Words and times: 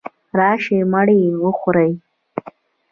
راشئ 0.37 0.79
مړې 0.91 1.19
وخورئ. 1.43 1.91